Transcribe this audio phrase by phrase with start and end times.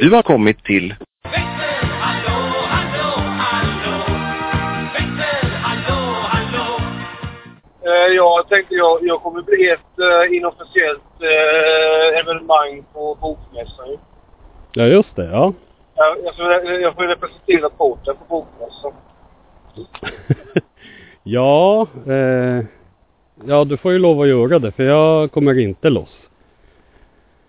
[0.00, 0.94] Du har kommit till
[7.82, 13.98] Eh, Jag tänkte jag, jag kommer bli ett eh, inofficiellt eh, evenemang på bokmässan.
[14.72, 15.24] Ja, just det.
[15.24, 15.52] Ja.
[15.94, 18.92] Jag, jag, får- jag får representera porten på bokmässan.
[21.22, 22.64] ja, eh,
[23.46, 26.10] ja, du får ju lov att göra det för jag kommer inte loss.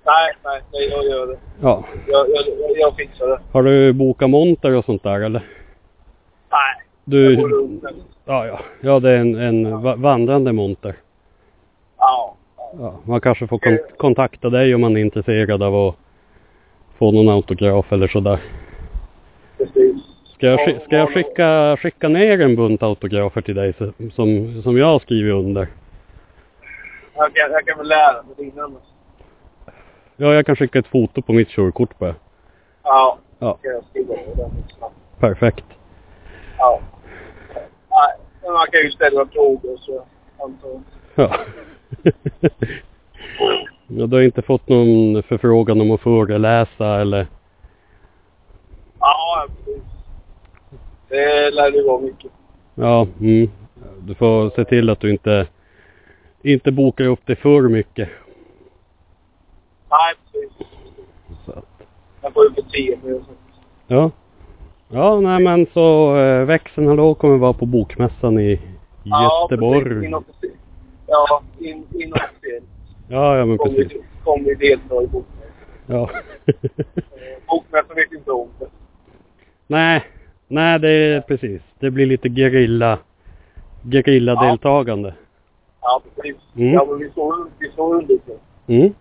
[0.10, 1.38] Nej, nej, nej jag gör det.
[1.62, 1.84] Ja.
[2.08, 3.40] Jag, jag, jag, jag fixar det.
[3.52, 5.42] Har du bokat monter och sånt där eller?
[6.52, 7.34] Nej, Du,
[8.26, 8.60] ja, ja.
[8.82, 10.96] Ja, det är en, en va- vandrande monter.
[11.98, 12.36] Ja.
[12.80, 15.96] Ja, man kanske får kon kontakta dig om man är intresserad av att
[16.98, 18.40] få någon autograf eller sådär.
[19.58, 19.96] Precis.
[20.36, 23.74] Ska jag, ska jag skicka, skicka ner en bunt autografer till dig
[24.16, 25.68] som, som jag har skrivit under?
[27.16, 28.84] Jag kan, jag kan väl lära mig annars.
[30.22, 32.16] Ja, jag kan skicka ett foto på mitt körkort bara.
[32.84, 33.18] Ja.
[33.40, 33.58] Ja.
[33.64, 33.82] Det.
[35.20, 35.66] Perfekt.
[36.58, 36.80] Ja.
[37.90, 40.06] Nej, man kan ju ställa frågor så
[40.44, 40.82] antar.
[41.16, 41.36] Ja.
[43.88, 47.28] ja, du har inte fått någon förfrågan om att föreläsa eller?
[49.00, 49.84] Ja, precis.
[51.10, 52.32] Det lär ju vara mycket.
[52.76, 53.50] Ja, mm.
[54.00, 55.48] Du får se till att du inte,
[56.44, 58.10] inte bokar upp det för mycket.
[59.90, 60.68] Nej, precis.
[61.46, 61.64] Så
[62.22, 63.38] Jag får ju bete mig och sånt.
[63.88, 64.12] ja.
[64.92, 68.60] Ja, nej men så eh, växeln hallå kommer vara på bokmässan i
[69.04, 69.80] Göteborg.
[69.80, 70.04] Ja, precis.
[70.08, 70.56] Inofficiellt.
[71.08, 72.66] Ja, in, inofficiellt.
[73.08, 73.94] Ja, ja men Kommer precis.
[73.94, 75.52] vi, kommer vi delta i bokmässan.
[75.86, 76.10] Ja.
[76.46, 76.54] Eh,
[77.48, 78.66] Bokmässan vet inte om det.
[79.68, 80.04] nej,
[80.48, 81.62] nej det är precis.
[81.80, 82.98] Det blir lite gerilla,
[83.92, 84.42] gerilla Ja.
[84.44, 85.14] deltagande.
[85.82, 86.38] Ja, precis.
[86.56, 86.74] Mm.
[86.74, 88.18] Ja, men vi står, vi står under.
[88.68, 88.94] Mm.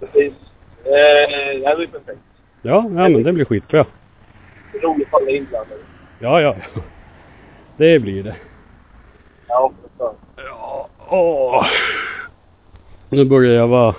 [0.00, 0.32] Precis.
[0.84, 2.20] Eh, det här blir perfekt.
[2.62, 3.86] Ja, ja men det blir skitbra.
[4.82, 5.80] Roligt för alla inblandade.
[6.18, 6.56] Ja, ja.
[7.76, 8.36] Det blir det.
[9.48, 10.14] Ja, för fan.
[10.36, 11.66] Ja, åh.
[13.08, 13.94] Nu börjar jag vara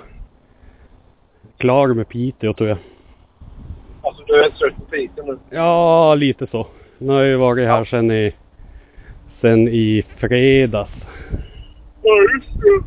[1.56, 2.78] klar med Piteå tror jag.
[4.02, 5.38] Alltså, du är trött på Piteå nu.
[5.50, 6.66] Ja, lite så.
[6.98, 8.34] Nu har jag ju varit här sen i,
[9.40, 10.90] sen i fredags.
[12.02, 12.82] Ja, just det.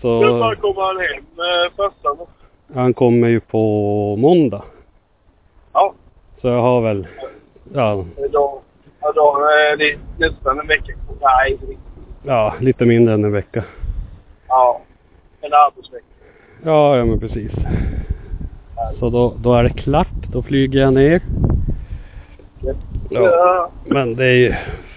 [0.00, 1.24] Så När kommer han hem?
[1.24, 2.28] Eh, då?
[2.74, 4.62] Han kommer ju på måndag.
[5.72, 5.94] Ja.
[6.40, 7.06] Så jag har väl,
[7.74, 8.60] ja, Idag,
[9.00, 9.36] ja, då
[9.72, 10.92] är det nästan en vecka.
[11.20, 11.66] Nej, inte
[12.22, 13.64] ja, lite mindre än en vecka.
[14.48, 14.80] Ja.
[15.40, 16.04] En arbetsvecka.
[16.62, 17.52] Ja, ja men precis.
[18.98, 20.26] Så då, då är det klart.
[20.32, 21.22] Då flyger jag ner.
[22.60, 22.74] Ja.
[23.10, 23.70] Ja.
[23.84, 24.54] Men det är ju,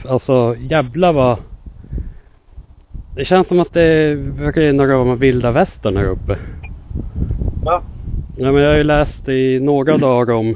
[0.09, 1.37] alltså jävla vad...
[3.15, 4.15] Det känns som att det
[4.55, 6.37] rena rama vilda västern här uppe.
[7.65, 7.81] Ja.
[8.35, 10.55] Ja men jag har ju läst i några dagar om,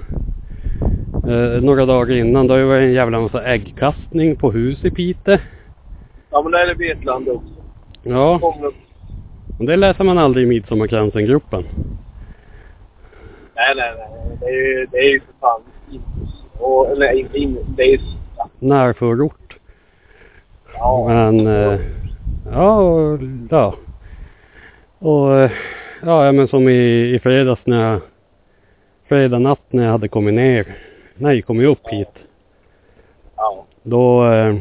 [1.27, 4.91] eh, några dagar innan, då har ju varit en jävla massa äggkastning på hus i
[4.91, 5.41] Pite.
[6.31, 7.53] Ja, men det är det Vetlanda också.
[8.03, 8.75] Ja, upp.
[9.59, 11.63] och det läser man aldrig i Midsommarkransen-gruppen.
[13.55, 14.37] Nej, nej, nej.
[14.39, 15.61] Det är ju, det är ju för fan
[16.59, 17.99] och, eller inte in, det är
[18.37, 18.49] ja.
[18.59, 19.57] Närförort.
[20.73, 21.05] ja.
[21.07, 21.79] Men, eh,
[22.51, 23.75] ja, och, ja.
[24.99, 25.51] Och, eh,
[26.05, 28.01] ja, men som i, i fredags när jag,
[29.07, 30.77] fredag natt när jag hade kommit ner,
[31.15, 32.13] nej, kommit upp hit.
[33.35, 33.65] ja.
[33.83, 34.55] Då eh,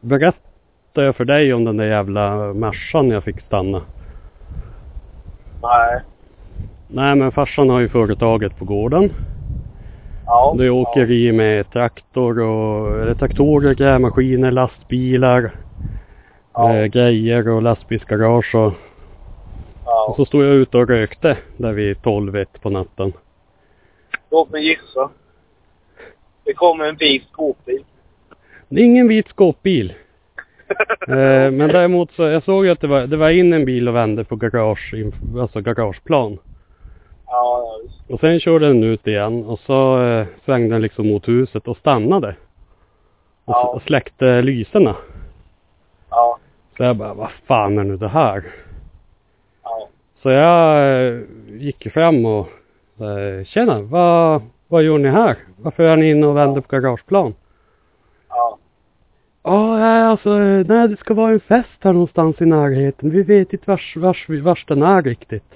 [0.00, 3.82] berättade jag för dig om den där jävla Mercan jag fick stanna.
[5.62, 6.00] Nej.
[6.88, 9.12] Nej men farsan har ju företaget på gården.
[10.26, 10.54] Ja.
[10.58, 15.50] Det är åkeri med traktor och, eller traktorer, grävmaskiner, lastbilar,
[16.54, 16.74] Ja.
[16.74, 18.72] eh, grejer och lastbilsgarage och,
[20.08, 23.12] och så stod jag ute och rökte där vid 12 ett på natten.
[24.30, 25.10] Låt mig gissa.
[26.44, 27.84] Det kommer en vit skåpbil.
[28.68, 29.94] Det är ingen vit skåpbil.
[31.08, 33.88] Eh, men däremot så, jag såg ju att det var, det var in en bil
[33.88, 34.94] och vände på garage,
[35.40, 36.38] alltså garageplan.
[37.26, 38.14] Ja, ja.
[38.14, 41.76] Och sen körde den ut igen och så eh, svängde den liksom mot huset och
[41.76, 42.28] stannade.
[43.44, 43.72] Och, Ja.
[43.74, 44.96] och släckte lyserna.
[46.10, 46.38] Ja.
[46.76, 48.44] Så jag bara, vad fan är nu det här?
[50.24, 52.48] Så jag eh, gick fram och
[53.00, 55.36] eh, tjena, vad, vad gör ni här?
[55.56, 57.34] Varför är ni inne och vänder på garageplan?
[58.28, 58.58] Ja.
[59.42, 63.10] Ja, nej, alltså, nej, det ska vara en fest här någonstans i närheten.
[63.10, 65.52] Vi vet inte vars, vars, vars den är riktigt.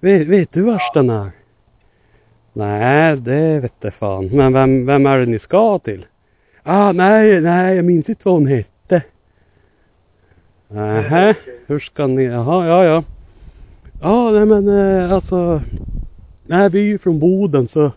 [0.00, 1.30] Vet, vet du vars den är?
[2.52, 4.26] Nej, det vet jag fan.
[4.26, 6.06] Men vem, vem är det ni ska till?
[6.62, 9.02] Ah, nej, nej, jag minns inte vad hon hette.
[10.68, 11.34] Nähä,
[11.66, 13.04] hur ska ni, jaha, ja, ja.
[14.04, 15.62] Ja, nej men eh, alltså.
[16.46, 17.92] nej vi är ju från Boden så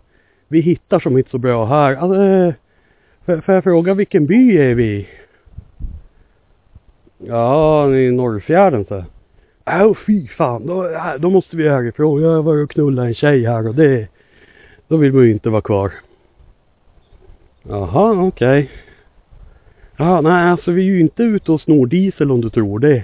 [0.47, 1.95] vi hittar som inte så bra här.
[1.95, 5.07] Alltså, eh, får, jag fråga vilken by är vi i?
[7.17, 9.03] Ja, i Norrfjärden så.
[9.65, 12.21] Åh fy fan, då, äh, då måste vi härifrån.
[12.21, 14.07] Jag har varit och knullat en tjej här och det,
[14.87, 15.93] då vill man ju inte vara kvar.
[17.63, 18.71] Jaha, okej.
[19.97, 23.03] Ja, nej alltså vi är ju inte ute och snor diesel om du tror det.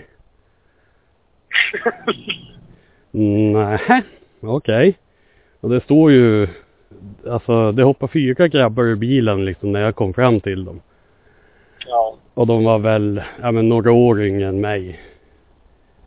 [3.12, 4.04] Nej,
[4.42, 4.98] okej.
[5.62, 6.48] Och det står ju,
[7.30, 10.82] alltså det hoppar fyra grabbar ur bilen liksom när jag kom fram till dem.
[11.88, 12.16] Ja.
[12.34, 15.00] Och de var väl, ja men några år yngre än mig.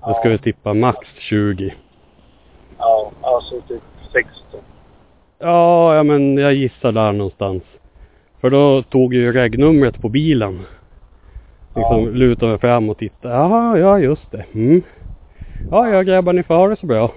[0.01, 1.75] Jag skulle tippa max 20.
[2.79, 4.61] Ja, alltså typ 16.
[5.39, 7.62] Ja, ja men jag gissar där någonstans.
[8.41, 10.61] För då tog ju regnumret på bilen.
[11.77, 12.11] Liksom Ja.
[12.11, 13.35] lutade mig fram och tittade.
[13.35, 14.45] Jaha, ja just det.
[14.55, 14.83] Mm.
[15.70, 17.12] Ja, ja grabbar ni får ha det så bra.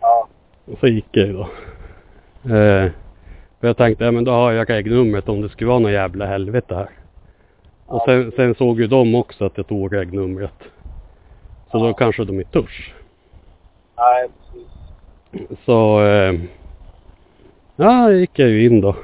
[0.00, 0.28] Ja.
[0.64, 1.42] Och så gick jag ju då.
[2.54, 2.90] Eh,
[3.60, 6.26] för jag tänkte, ja men då har jag regnumret om det skulle vara något jävla
[6.26, 6.88] helvete här.
[7.86, 10.54] Och sen, sen såg ju de också att jag tog regnumret.
[11.70, 11.92] Så då Ja.
[11.92, 12.94] kanske de inte törs.
[13.96, 14.28] Nej,
[15.32, 15.58] precis.
[15.64, 16.34] Så, eh,
[17.76, 18.96] ja gick jag ju in då.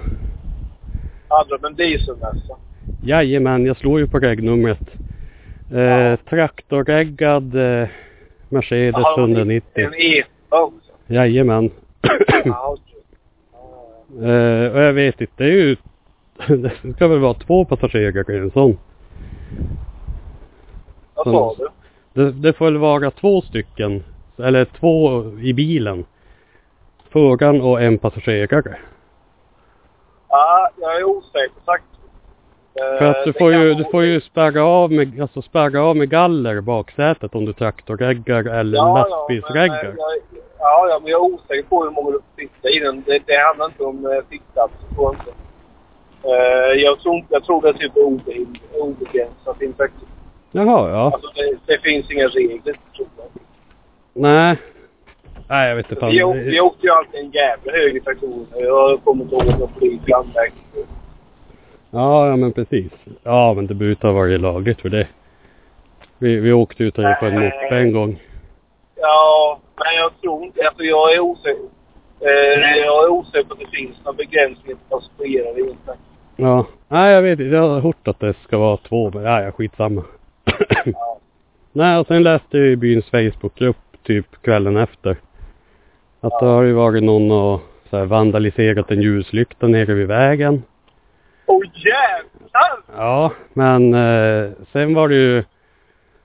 [1.28, 2.56] Hade de en dieselmässa?
[3.02, 4.81] Jajamän, jag slår ju på regnumret.
[5.72, 6.16] Eh, Ja.
[6.16, 7.88] Traktorreggad eh,
[8.50, 9.85] Mercedes Jaha, de- 190.
[9.85, 10.91] En E också?
[11.06, 11.70] Jajamän.
[12.44, 12.76] Ja,
[14.23, 15.76] eh, och jag vet inte, det är ju...
[16.82, 18.79] det ska väl vara två passagerare i en sån.
[21.14, 21.69] Vad sa du?
[22.12, 24.05] Det, det får väl vara två stycken.
[24.38, 26.05] Eller två i bilen.
[27.11, 28.79] Föraren och en passagerare.
[30.29, 32.00] Ja, jag är osäker faktiskt.
[32.81, 35.82] Eh, För att du det får ju, du får ju spärra av med, alltså spärra
[35.82, 39.82] av med galler i baksätet om du traktorreggar eller Ja, ja, lastbilsreggar.
[39.85, 42.79] men, eh, Ja, ja, men jag är osäker på hur många du får sitta i
[42.79, 43.03] den.
[43.06, 45.31] Det, det handlar inte om uh, sittplatser, tror jag inte.
[46.29, 48.47] Eh, jag, tror, jag tror det är typ obe-
[48.81, 50.09] obegränsat infektion.
[50.53, 51.11] Jaha, ja.
[51.15, 53.27] Alltså det, det finns inga regler, tror jag.
[54.12, 54.56] Nej.
[55.49, 56.11] Nej, jag vet inte fan.
[56.11, 58.47] Vi, å- vi åkte ju alltid en jävla hög i traktorer.
[58.65, 60.53] Jag kommer inte ihåg jag polis landväg.
[61.90, 62.92] Ja, ja men precis.
[63.22, 65.08] Ja, men det brukar ha varit lagligt för det.
[66.19, 68.22] Vi, vi åkte ut på en moppe en gång.
[68.96, 70.66] Ja, men jag tror inte...
[70.66, 71.62] Alltså jag är osäker.
[72.20, 75.92] Eh, jag är osäker på att det finns någon begränsning på passagerare inte.
[76.37, 76.66] Ja.
[76.88, 77.54] Nej, jag vet inte.
[77.56, 80.04] Jag har hört att det ska vara två, men ja, skitsamma.
[80.84, 81.19] Ja.
[81.72, 85.10] Nej, och sen läste jag i byns Facebookgrupp typ kvällen efter.
[86.20, 86.52] Att det Ja.
[86.54, 87.60] har ju varit någon och
[87.90, 90.62] så här, vandaliserat en ljuslykta nere vid vägen.
[91.50, 92.82] Åh jävlar!
[92.97, 95.44] Ja, men eh, sen var det ju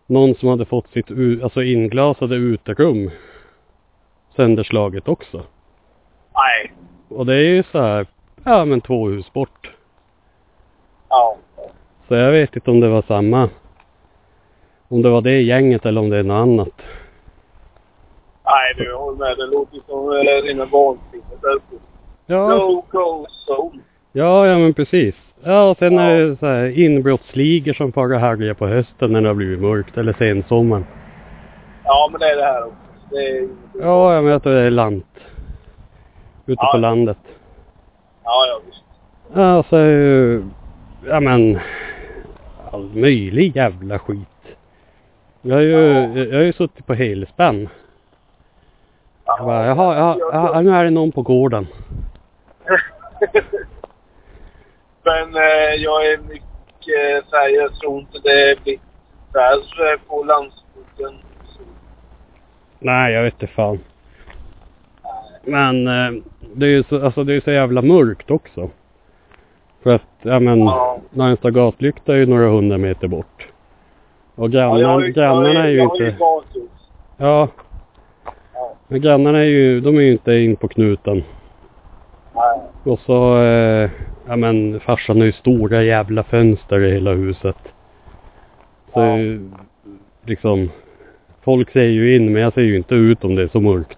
[0.06, 1.12] någon som hade fått sitt
[1.44, 3.12] alltså inglasade uterum
[4.36, 5.38] sönderslaget också.
[6.34, 6.74] Nej.
[7.10, 8.08] Och det är ju så här,
[8.44, 9.72] ja men två hus bort.
[11.10, 11.38] Ja.
[12.08, 13.50] Så jag vet inte om det var samma.
[14.88, 16.82] Om det var det gänget eller om det är något annat.
[18.46, 19.38] Nej du, jag håller med.
[19.38, 21.62] Det låter som eh, rena vansinnet.
[22.26, 23.82] Ja, No go zone.
[24.16, 25.16] Ja, ja men precis.
[25.44, 26.02] Ja, och sen Ja.
[26.02, 29.60] är det så här inbrottsligor som far och härjar på hösten när det har blivit
[29.60, 30.86] mörkt eller sensommaren.
[31.84, 32.76] Ja, men det är det här också.
[33.10, 33.48] Det är...
[33.82, 35.06] Ja, jag vet att det är lant.
[36.46, 36.72] Ute Ja.
[36.72, 37.18] på landet.
[38.24, 38.84] Ja, ja visst.
[39.34, 40.44] Ja, så är ju,
[41.08, 41.60] ja men,
[42.72, 44.28] all möjlig jävla skit.
[45.42, 46.18] Jag har ju, Ja.
[46.18, 47.70] jag har ju suttit på helspänn.
[49.26, 50.18] Ja, Jag bara, jaha, ja,
[50.54, 51.68] ja, nu är det någon på gården.
[55.06, 58.78] Men eh, jag är mycket så här, jag tror inte det blir
[59.34, 61.14] värre på landsbygden.
[62.80, 63.80] Nej, jag vet inte fan.
[65.44, 66.22] Men eh,
[66.56, 68.70] det är ju så, alltså det är så jävla mörkt också.
[69.84, 71.00] För att, ja men, Ja.
[71.10, 73.48] närmsta gatlykta är ju några hundra meter bort.
[74.36, 76.70] Och grannar, har ju- grannarna är ju jag har ju inte, gathus.
[77.18, 77.48] ja,
[78.54, 78.76] Ja.
[78.88, 81.24] men grannarna är ju, de är ju inte in på knuten.
[82.36, 82.60] Nej.
[82.84, 83.90] Och så, eh,
[84.28, 87.56] ja men farsan har ju stora jävla fönster i hela huset.
[88.94, 89.18] Så Ja.
[90.26, 90.70] liksom,
[91.44, 93.98] folk ser ju in men jag ser ju inte ut om det är så mörkt.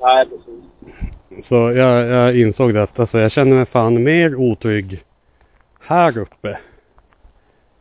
[0.00, 1.46] Nej, precis.
[1.48, 5.04] Så jag, jag insåg det att alltså, jag känner mig fan mer otrygg
[5.80, 6.58] här uppe.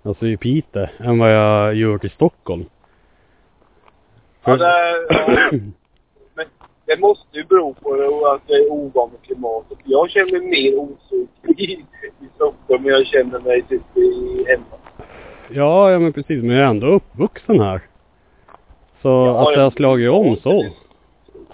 [0.03, 2.65] Alltså i Piteå än vad jag gör i Stockholm.
[4.43, 4.65] Ja, det,
[5.09, 5.73] ja, men
[6.85, 7.89] det måste ju bero på
[8.35, 9.77] att det är ovanligt klimatet.
[9.83, 14.65] Jag känner mig mer otrygg i, i Stockholm än jag känner mig typ i hemma.
[15.49, 16.43] Ja, ja men precis.
[16.43, 17.81] Men jag är ändå uppvuxen här.
[19.01, 20.65] Så Ja, att det har slagit om så.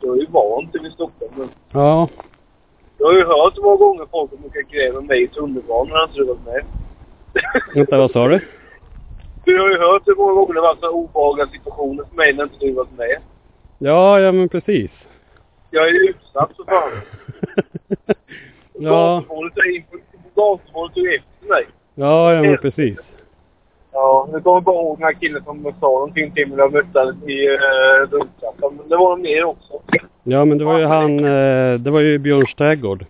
[0.01, 1.31] jag är ju van till i Stockholm.
[1.37, 2.07] Men Ja.
[2.97, 6.17] jag har ju hört många gånger folk som brukar gräva mig i tunnelbanan när inte
[6.17, 6.63] du varit med.
[7.75, 8.39] Vänta, vad sa du?
[9.45, 12.43] Du har ju hört hur många gånger det varit så obehagliga situationer för mig när
[12.43, 13.17] inte du varit med.
[13.77, 14.91] Ja, ja men precis.
[15.71, 16.91] Jag är utsatt för fan.
[18.73, 19.77] ja, Gatumålet är
[21.15, 21.67] efter mig.
[21.95, 22.97] ja, ja men precis.
[23.91, 26.63] Ja, nu kommer jag bara ihåg den här killen som sa någonting till mig när
[26.63, 28.75] jag mötte honom i uh, rulltrappan.
[28.75, 29.73] Men det var nog mer också.
[30.23, 33.05] Ja, men det var ju han, eh, det var ju Björns trädgård.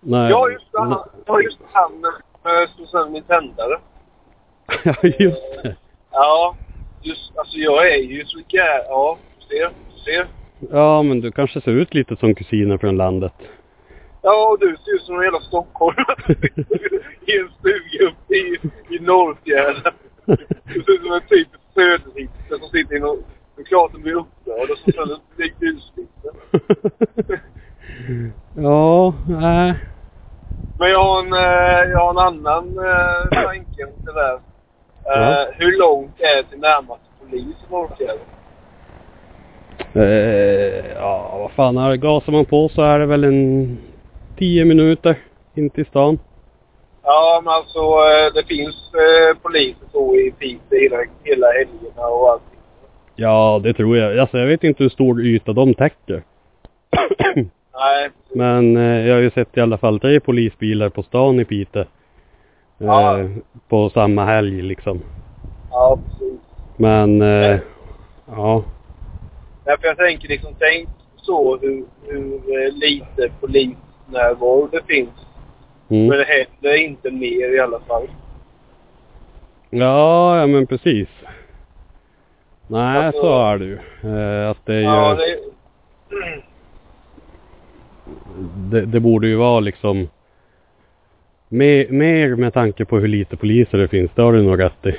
[0.00, 0.30] Nej.
[0.30, 0.78] Ja, just det.
[0.78, 1.58] Han, ja, just.
[1.72, 3.78] Han uh, slog sönder min tändare.
[4.84, 5.76] Ja, just det.
[6.10, 6.56] Ja,
[7.02, 8.84] just alltså jag är ju så jävla...
[8.88, 9.70] Ja, du ser.
[9.94, 10.26] Du ser.
[10.70, 13.32] Ja, men du kanske ser ut lite som kusiner från landet.
[14.22, 16.16] Ja, och du ser ut som en jävla stockholmare.
[17.26, 18.58] I en stuga uppe i,
[18.90, 19.92] i Norrfjärden.
[20.64, 23.22] Du ser ut som en typisk söderhitte som sitter i någon...
[23.56, 26.34] Det är klart att blir upprörd och så sen likt utslippen.
[28.64, 29.74] ja, nej.
[30.78, 34.40] Men jag har en, eh, jag har en annan eh, tanke om det där.
[35.04, 35.42] Ja.
[35.42, 38.37] Eh, hur långt är det till närmaste polis i Norrfjärden?
[39.94, 41.96] Eh, ja, vad fan är det?
[41.96, 43.78] Gasar man på så är det väl en
[44.38, 45.16] tio minuter
[45.54, 46.18] in till stan.
[47.02, 52.30] Ja, men alltså eh, det finns eh, poliser så i Piteå hela, hela helgerna och
[52.30, 52.58] allting.
[53.16, 54.18] Ja, det tror jag.
[54.18, 56.22] Alltså jag vet inte hur stor yta de täcker.
[57.74, 61.44] Nej, Men eh, jag har ju sett i alla fall tre polisbilar på stan i
[61.44, 61.82] Piteå.
[61.82, 61.86] Eh,
[62.80, 63.18] Ja.
[63.68, 65.00] På samma helg liksom.
[65.70, 66.40] ja precis.
[66.76, 67.58] Men eh,
[68.36, 68.62] ja.
[69.68, 75.10] Därför jag tänker liksom, tänk så hur, hur eh, lite polisnärvaro det finns.
[75.88, 76.06] Mm.
[76.06, 78.08] Men det händer inte mer i alla fall.
[79.70, 81.08] Ja, ja men precis.
[82.66, 83.78] Nej, Alltså- så är det ju.
[84.02, 85.38] Eh, att det är ju, Ja, det...
[88.80, 88.86] det...
[88.86, 90.08] Det, borde ju vara liksom
[91.48, 94.10] mer, mer med tanke på hur lite poliser det finns.
[94.14, 94.94] Det har du nog rätt i.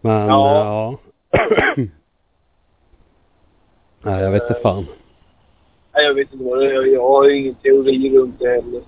[0.00, 0.98] Men Ja.
[1.30, 1.44] ja.
[4.02, 4.86] Nej, jag vet inte fan.
[5.94, 6.86] Nej, jag vet inte vad det är.
[6.94, 8.82] Jag har ju ingen teori runt det heller.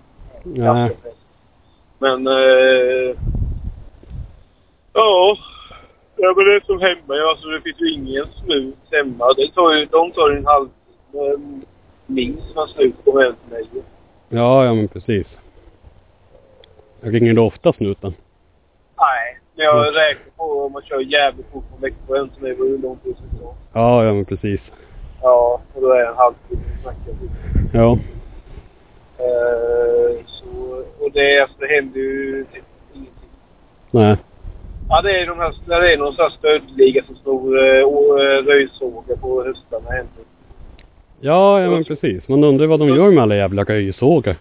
[0.45, 0.97] Nej.
[1.99, 2.27] Men...
[2.27, 3.17] Eh,
[4.93, 5.37] ja.
[6.17, 7.31] Ja, men det är som hemma.
[7.31, 9.33] Alltså, det finns ju ingen snut hemma.
[9.37, 11.65] Det tar ju, de tar ju en halvtimme
[12.07, 13.85] minst när snut kommer hem till mig.
[14.29, 15.27] Ja, ja men precis.
[17.01, 18.15] Ringer du ofta snuten?
[18.99, 19.95] Nej, men jag Mm.
[19.95, 22.55] räknar på om man kör jävligt fort från Växjö hem till mig.
[22.57, 23.35] Hur lång tid helst.
[23.73, 24.61] Ja, ja men precis.
[25.23, 27.15] Ja, och då är det en halvtimme vi snackar.
[27.73, 27.99] Ja.
[29.19, 30.47] Eh, så,
[31.05, 33.31] och det, alltså, det händer ju typ ingenting.
[33.91, 34.17] Nej.
[34.89, 38.21] Ja, det är de här, det är någon sån här stöldliga som snor eh, och,
[38.23, 40.25] eh, röjsågar på höstarna händer.
[41.21, 42.29] Ja, ja men precis.
[42.29, 44.37] Man undrar vad de gör med alla jävla röjsågar.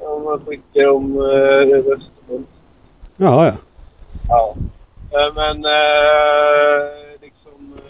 [0.00, 2.46] Ja, Man skickar dem eh, över Östersjön.
[3.16, 3.54] Ja, ja.
[4.28, 4.54] Ja.
[5.10, 6.88] Eh, men eh,
[7.22, 7.80] liksom...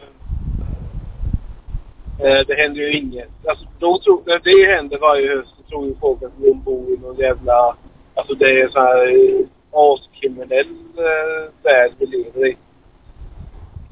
[2.19, 3.29] Eh, eh, det händer ju inget.
[3.49, 6.91] Alltså, då tror, när det händer varje höst så tror ju folk att de bor
[6.91, 7.77] i någon jävla...
[8.15, 12.57] Alltså det är så här eh, askriminell eh, värld vi lever i.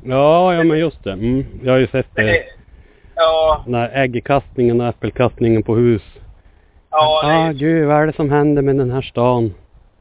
[0.05, 1.13] Ja, ja men just det.
[1.13, 1.45] Mm.
[1.63, 2.45] Jag har ju sett Det är,
[3.15, 6.03] ja, Den här äggkastningen och äppelkastningen på hus.
[6.91, 9.55] ja, ah, gud, vad är det som händer med den här stan?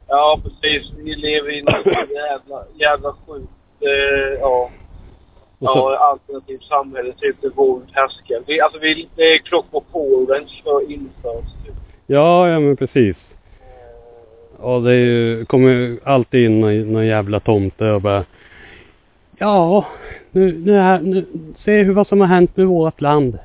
[0.07, 0.91] ja, precis.
[0.97, 3.49] Vi lever i något jävla, jävla sjukt...
[3.81, 4.69] Eh, ja.
[5.59, 8.43] Och så, Ja, alternativt samhälle, typ där våld härskar.
[8.47, 11.75] Vi, alltså vi, det är klockor på orange för införs typ.
[12.05, 13.15] ja, ja men precis.
[14.57, 18.25] Och det är ju, kommer ju alltid in någon, någon jävla tomte och bara
[19.37, 19.85] Ja,
[20.31, 21.25] nu, nu, är, nu
[21.65, 23.39] se hur vad som har hänt med vårt land.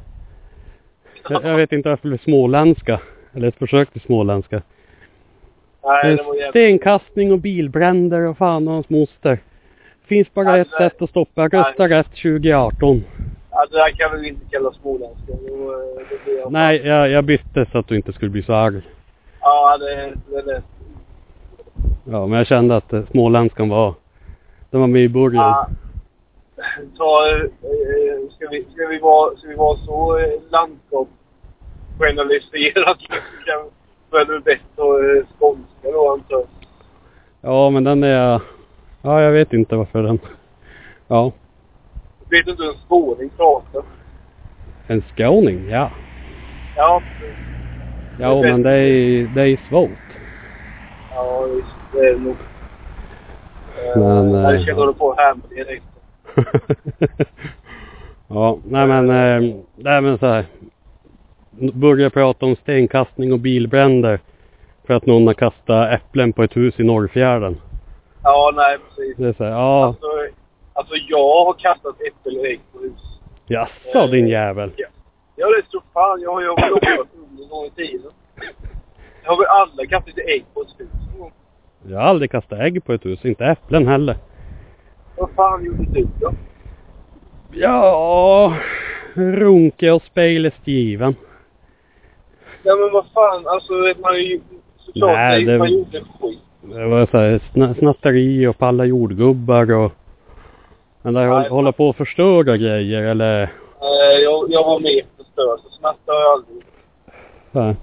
[1.28, 3.00] Jag, jag vet inte varför det blir småländska.
[3.34, 4.62] Eller ett försök till småländska.
[5.84, 6.50] Nej, det var jävligt.
[6.50, 9.38] Stenkastning och bilbränder och fan och hans moster.
[10.10, 11.48] Finns bara ett Alltså, sätt att stoppa.
[11.48, 13.04] Rösta rätt 2018.
[13.50, 15.32] Ja, det där kan vi inte kalla småländska.
[15.32, 15.38] Eh,
[16.26, 18.82] det Nej, jag, jag bytte så att du inte skulle bli så arg.
[19.40, 20.64] Ja, det, det är lätt.
[22.04, 23.94] Ja, men jag kände att eh, småländskan var...
[24.70, 25.42] Den var med i början.
[25.42, 25.68] Ja.
[26.98, 27.40] Ta, eh,
[28.30, 32.98] ska, vi, ska, vi vara, ska vi vara så eh, landskapsgeneraliserat?
[33.46, 33.70] Kan
[34.10, 36.46] väl det bättre eh, skånska då antar jag.
[37.40, 38.40] Ja, men den är...
[39.02, 40.18] Ja, jag vet inte varför den...
[41.08, 41.32] Ja.
[42.30, 43.82] Vet du inte en skåning pratar?
[44.86, 45.90] En skåning, ja.
[46.76, 47.02] Ja,
[48.18, 49.90] Ja, men det är, det är svårt.
[51.10, 51.46] ja
[51.92, 52.36] det är nog.
[53.96, 55.84] Men, Eh, jag eh, känner du på här med det direkt.
[58.28, 59.10] ja, nej men...
[59.10, 60.44] Eh, Nej men så här.
[61.72, 64.20] Börja prata om stenkastning och bilbränder.
[64.84, 67.56] För att någon har kastat äpplen på ett hus i Norrfjärden.
[68.22, 69.16] Ja, nej precis.
[69.16, 69.84] Det är så här, ja.
[69.86, 70.06] Alltså,
[70.72, 73.18] alltså jag har kastat äppel och ägg på hus.
[73.46, 74.72] Jaså din jävel.
[74.76, 74.86] Ja,
[75.36, 76.20] ja det tror fan.
[76.20, 78.10] Jag har jobbat ung en gång i tiden.
[79.24, 81.30] Jag har väl alla kastat ägg på ett hus någon.
[81.88, 84.16] Jag har aldrig kastat ägg på ett hus, inte äpplen heller.
[85.16, 86.32] Vad fan gjorde du då?
[87.52, 88.56] Ja,
[89.14, 91.14] runke och spejlest given.
[92.62, 94.40] Ja men vad fan, alltså man är ju...
[94.78, 96.40] Såklart, Nej, det- man gjorde skit.
[96.62, 99.92] Det var så här, sna- snatteri och palla jordgubbar och...
[101.02, 101.48] Men där Nej.
[101.48, 103.42] hålla på och förstöra grejer eller...
[103.42, 106.62] Eh, jag, jag var med på stör, så snatta har jag aldrig
[107.52, 107.76] här.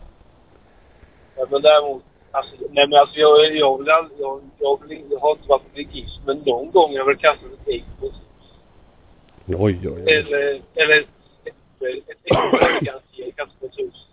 [1.37, 5.19] Ja, Men däremot, alltså, nej men alltså jag, jag, vill aldrig, jag, jag, vill, jag
[5.19, 8.05] har inte varit ligist, men någon gång har jag väl kastat ett ägg på.
[9.45, 10.13] Oj, oj, oj.
[10.13, 11.07] Eller, eller ett
[13.35, 14.07] kasta på ett hus.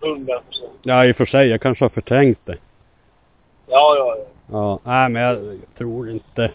[0.00, 0.72] Hundra procent.
[0.82, 2.56] Ja, i och för sig, jag kanske har förträngt det.
[3.72, 4.24] Ja, ja, ja.
[4.52, 6.50] Ja, nej men jag, tror inte.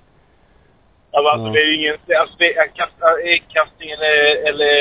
[1.12, 1.54] Ja, men alltså Ja.
[1.54, 4.16] det är ju ingen, det- alltså det, att kasta äggkastning eller,
[4.50, 4.72] eller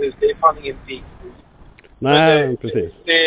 [0.00, 1.00] hus, det är fan ingen deal.
[1.98, 2.92] Nej, det, precis.
[3.04, 3.20] Det,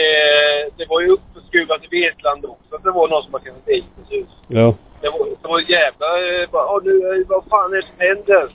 [0.77, 3.84] det var ju uppskruvat i Vetlanda också att det var någon som har kastat ägg
[3.96, 4.27] på hus.
[4.48, 4.75] Ja.
[5.01, 6.08] Det var, det var jävla...
[6.42, 8.50] eh, Bara, "Åh, nu, eh, vad fan är det som händer?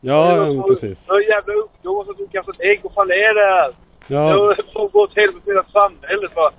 [0.00, 0.98] Ja, Det ja, var så- precis.
[1.06, 2.80] Det var en jävla ungdomar som kastat ägg.
[2.82, 3.68] Vad fan är det här?
[4.08, 6.34] Det Ja, var får gå åt helvete med hela samhället.
[6.34, 6.52] Bara,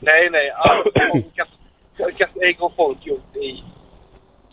[0.00, 0.52] nej, nej.
[1.34, 1.50] Kast
[2.42, 3.62] ägg har folk gjort i...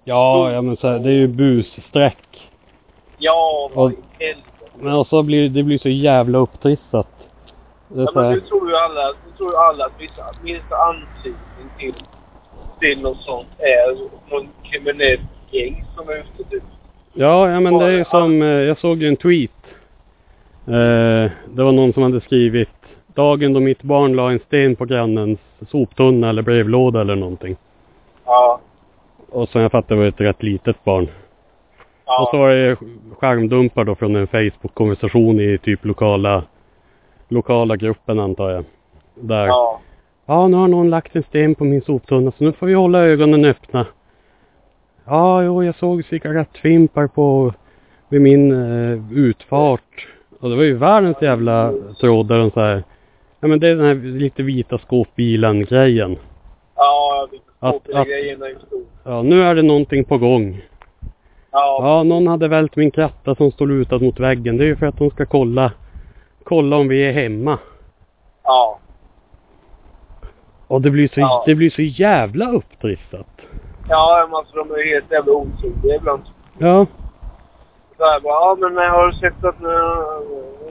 [0.03, 2.51] ja, ja men så här, det är ju bussträck.
[3.17, 3.99] Ja, vad Och-.
[4.79, 7.07] Men och så blir det blir så jävla upptrissat.
[7.87, 10.23] Det är Ja, så men nu tror ju alla, nu tror ju alla att vissa,
[10.43, 11.93] minsta antydning till,
[12.79, 13.97] till något sånt är
[14.31, 15.19] någon kriminell
[15.51, 16.63] gäng som är ute typ.
[17.13, 19.51] Ja, ja men det är ju som, eh, jag såg ju en tweet.
[20.67, 22.69] Eh, det var någon som hade skrivit
[23.13, 27.55] Dagen då mitt barn la en sten på grannens soptunna eller brevlåda eller någonting.
[28.25, 28.59] Ja.
[29.29, 31.07] Och som jag fattade var ett rätt litet barn.
[32.05, 32.21] Ja.
[32.21, 32.77] Och så var det
[33.19, 36.43] skärmdumpar då från en Facebook-konversation i typ lokala,
[37.27, 38.63] lokala gruppen antar jag.
[39.15, 39.47] Där.
[39.47, 39.81] ja.
[40.25, 42.99] Ja, nu har någon lagt en sten på min soptunna så nu får vi hålla
[42.99, 43.85] ögonen öppna.
[45.05, 47.53] Ja, jo, jag såg cigarettfimpar på
[48.09, 50.07] vid min eh, utfart.
[50.39, 52.83] Och det var ju världens jävla tråd där de så här.
[53.41, 56.17] Ja men det är den här lite vita skåpbilen grejen.
[56.75, 57.27] Ja,
[57.59, 58.83] att- grejerna är stor.
[59.03, 60.61] Ja, nu är det någonting på gång.
[61.51, 61.79] Ja.
[61.83, 64.57] Ja, någon hade vält min kratta som står lutad mot väggen.
[64.57, 65.71] Det är ju för att de ska kolla,
[66.43, 67.57] kolla om vi är hemma.
[68.43, 68.79] Ja.
[70.67, 71.43] Och det blir så, Ja.
[71.47, 73.27] det blir så jävla upptrissat.
[73.89, 76.21] Ja, alltså de är helt jävla otroliga ibland.
[76.57, 76.85] Ja.
[77.97, 79.67] Så här bara, ja men har du sett att nu,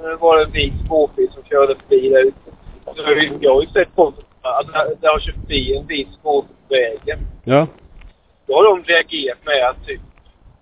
[0.02, 2.50] nu var det en vit spårbil som körde förbi där ute.
[2.96, 3.02] Så
[3.40, 4.66] jag har ju- sett folk att
[5.00, 7.18] det- har kört förbi en vit spårbil på vägen.
[7.44, 7.66] Ja.
[8.46, 10.00] Då har de reagerat med att typ,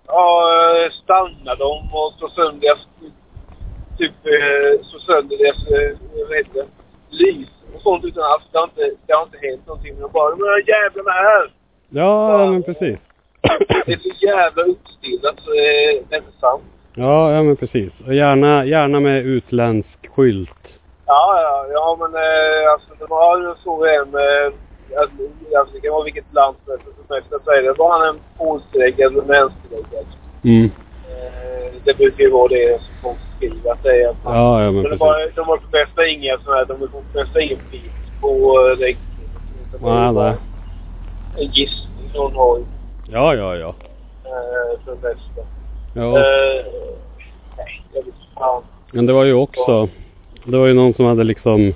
[0.07, 0.43] ja,
[1.03, 2.87] stanna dem och slå sönder deras,
[3.97, 6.67] typ, eh, slå sönder deras, eh, vad heter det,
[7.09, 8.43] lys och sånt utan alls.
[8.51, 9.93] Det har inte, det har inte hänt någonting.
[9.99, 11.51] De bara, de här jävlarna här!
[11.89, 12.97] Ja, men precis.
[13.85, 16.63] Det är så jävla uppstillat så det det är inte sant.
[16.95, 17.91] Ja, ja men precis.
[18.07, 20.49] Och gärna, gärna med utländsk skylt.
[21.11, 24.47] Ja, ja, ja men eh, alltså det var såg en, eh,
[24.99, 26.73] alltså, det kan vara vilket land som
[27.09, 27.73] helst som säger det.
[27.73, 29.85] Var han en polskrägg eller mänskrägg?
[30.43, 30.71] Mm.
[31.09, 34.15] Eh, det brukar ju vara det som folk skriver att det är.
[34.23, 37.41] Ja, ja men men det var, de har på bästa inga sådana här, de bästa
[37.41, 37.91] ingen bit
[38.21, 38.97] på eh, regn.
[39.81, 40.35] Nej, nej.
[41.37, 42.65] En gissning någon har ju.
[43.11, 43.75] Ja, ja, ja.
[44.25, 45.41] Eh, för det mesta.
[45.93, 46.01] Ja.
[46.01, 46.65] Eh,
[47.57, 48.63] nej, jag vet inte fan.
[48.91, 49.89] Men det var ju också,
[50.45, 51.73] det var ju någon som hade liksom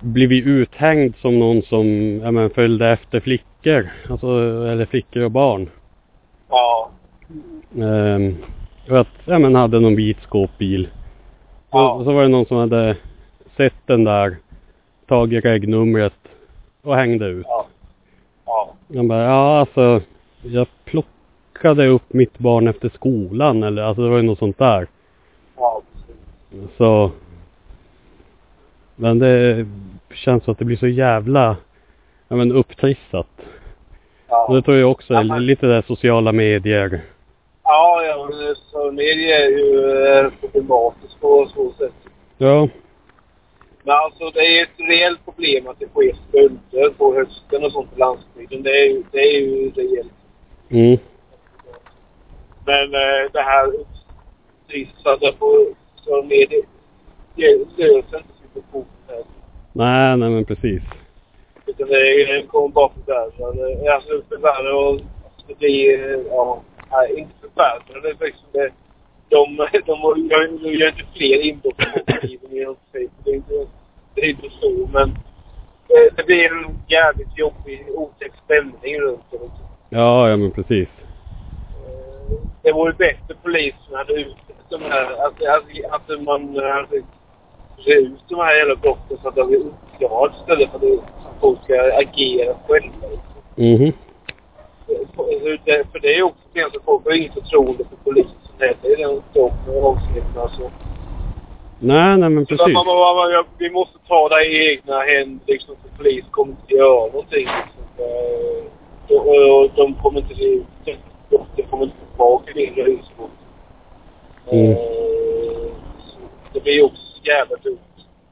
[0.00, 1.86] blivit uthängd som någon som,
[2.24, 3.90] ja men följde efter flickor.
[4.10, 4.26] Alltså,
[4.66, 5.70] eller flickor och barn.
[6.48, 6.90] Ja.
[7.76, 8.36] Ehm,
[8.88, 10.88] och att, ja men hade någon vit skåpbil.
[11.70, 11.92] Ja.
[11.92, 12.96] Och så var det någon som hade
[13.56, 14.36] sett den där,
[15.06, 16.14] tagit regnumret
[16.82, 17.46] och hängde ut.
[17.48, 17.66] Ja.
[18.46, 18.74] Ja.
[18.94, 20.00] Han bara, ja alltså,
[20.42, 24.86] jag plockade upp mitt barn efter skolan eller alltså det var ju något sånt där.
[25.56, 25.82] Ja.
[26.76, 27.10] Så.
[28.96, 29.66] Men det
[30.14, 31.56] känns som att det blir så jävla,
[32.28, 33.26] ja men upptrissat.
[34.28, 34.46] Ja.
[34.48, 37.00] Och det tror jag också är Ja, lite där sociala medier.
[37.64, 41.94] Ja, ja, men så media är ju eh, problematiskt på så sätt.
[42.38, 42.68] Ja,
[43.82, 47.92] Men alltså det är ett reellt problem att det sker stölder på hösten och sånt
[47.92, 48.62] på landsbygden.
[48.62, 50.12] Det är ju, det är ju reellt.
[50.70, 50.98] mm,
[52.66, 55.66] Men eh, det här upptrissade på
[56.04, 56.62] Så med det,
[57.36, 59.24] det löser inte situationen.
[59.72, 60.82] Nej, nej men precis.
[61.66, 63.94] Utan det kommer bara förvärra.
[63.94, 65.00] Alltså förvärra och
[65.46, 68.00] det blir, ja, nej, inte förvärra.
[68.02, 68.72] Det är liksom det.
[69.28, 73.10] De, de, de, de gör inte fler inbrott på mobilen genom Facebook.
[73.24, 73.66] Det är inte,
[74.14, 75.18] det är inte så, men
[75.88, 79.38] det, det blir en jävligt jobbig, otäck stämning runt det.
[79.88, 80.88] Ja, ja men precis.
[82.62, 86.96] Det vore bättre polisen hade utrett de här, att, att, att man hade
[87.86, 91.74] ut de här jävla brotten så att de blir uppklarade istället för att folk ska
[91.82, 93.06] agera själva.
[93.56, 93.92] Mhm.
[94.86, 98.76] För det- för det är också det att folk har inget förtroende för polisen heller.
[98.82, 100.48] Det är den de avsikterna.
[100.48, 100.70] Så.
[101.78, 102.72] Nej, nej men precis.
[102.74, 106.74] man, man, man, vi måste ta det i egna händer liksom, för polisen kommer inte
[106.74, 107.48] göra någonting.
[107.58, 107.82] Liksom.
[109.08, 110.34] Och, och, och de kommer inte...
[111.56, 113.30] De kommer inte tillbaka in i husbåt.
[114.50, 114.70] Mm.
[114.70, 114.76] Eh,
[115.98, 116.18] så
[116.52, 117.78] Det blir ju också så jävla dumt.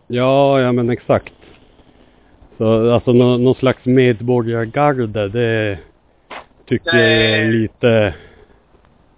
[0.06, 1.32] Ja, ja men exakt.
[2.58, 5.78] Så alltså nå, någon slags medborgargarde, det
[6.66, 8.14] tycker jag är lite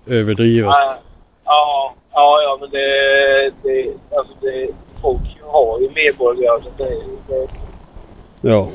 [0.07, 0.71] överdrivet.
[1.45, 4.69] Ja, ja, ja, men det, det, alltså det,
[5.03, 6.63] folk har ju medborgare.
[6.79, 6.85] Det,
[7.29, 7.49] det,
[8.41, 8.69] Ja.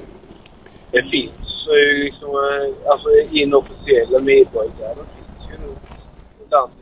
[0.92, 4.96] det finns ju liksom, eh, alltså inofficiella medborgare.
[4.96, 5.72] Det finns ju nu
[6.46, 6.78] i landet.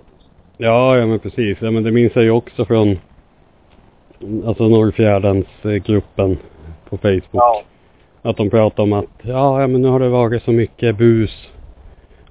[0.58, 1.58] Ja, ja men precis.
[1.62, 3.00] Ja men det minns jag ju också från
[4.45, 6.38] alltså Norrfjärdens eh, gruppen
[6.89, 7.24] på Facebook.
[7.32, 7.63] Ja,
[8.21, 11.50] Att de pratar om att ja, ja men nu har det varit så mycket bus.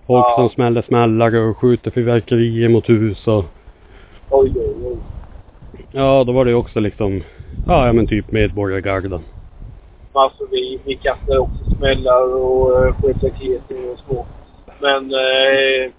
[0.06, 0.34] Folk Ja.
[0.38, 3.44] som smäller smällare och skjuter fyrverkerier mot hus och
[4.30, 4.96] oj, oj, oj.
[5.92, 7.22] ja, då var det ju också liksom
[7.66, 9.20] ja, ja men typ medborgargarden.
[10.16, 14.26] Alltså vi, vi kastar också smällar och sköt raketer och små.
[14.80, 15.92] Men eh,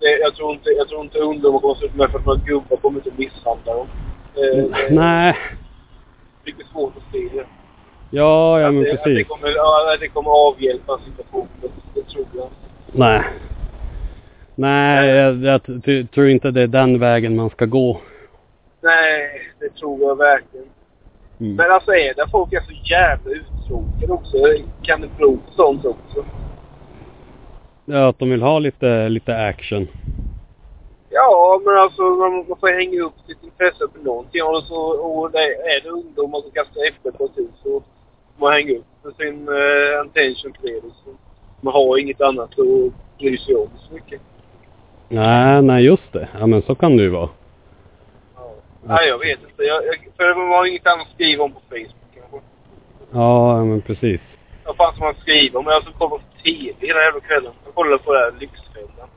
[0.00, 2.40] det, jag, tror inte, jag tror inte ungdomar kommer att sluta med för att några
[2.44, 3.86] gubbar kommer inte att misshandla dem.
[4.34, 5.36] Eh, det är Nej.
[6.44, 7.46] mycket svårt att se det.
[8.10, 9.28] Ja, ja Att men det, att det, precis.
[9.28, 11.48] kommer, ja, att det kommer avhjälpa situationen.
[11.60, 12.48] Det, det tror jag.
[12.92, 13.22] Nej.
[14.54, 15.60] Nej, jag, jag
[16.10, 18.00] tror inte det är den vägen man ska gå.
[18.80, 20.66] Nej, det tror jag verkligen.
[21.42, 21.56] Mm.
[21.56, 24.36] Men alltså är det folk är så jävla uttråkade också?
[24.82, 26.24] Kan det bero på sånt också?
[27.84, 29.88] Ja, att de vill ha lite, lite action.
[31.10, 34.42] Ja, men alltså man, man får hänga upp sitt intresse på någonting.
[34.42, 37.82] Och, så, och det, är det ungdomar som kastar efter på ett hus så
[38.36, 40.74] man hänga upp för sin uh, attention på det.
[40.74, 41.18] Liksom.
[41.60, 44.20] Man har inget annat att bry sig om så mycket.
[45.08, 46.28] Nej, nej just det.
[46.38, 47.28] Ja men så kan det ju vara.
[48.84, 49.62] Nej, jag vet inte.
[49.62, 52.38] Jag, jag, för man har inget annat att skriva om på Facebook kanske.
[53.12, 54.20] Ja, men precis.
[54.64, 55.66] Vad fan ska man skriva om?
[55.66, 57.52] Jag ska kolla på TV hela jävla kvällen.
[57.64, 59.08] Jag kollar på det här Lyxfällan.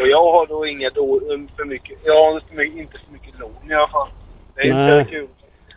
[0.00, 1.20] Och jag har då inga då,
[1.56, 4.08] för mycket, jag har inte, mycket- inte för mycket lån i alla fall.
[4.54, 4.98] Det är Nej.
[5.00, 5.28] inte kul.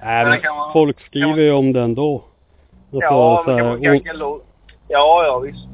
[0.04, 2.13] Nej, Men men kan man- folk kan skriver man- ju om det ändå.
[2.94, 4.41] Alltså, ja, så kan här, man gagga loss?
[4.88, 5.67] Ja, ja visst.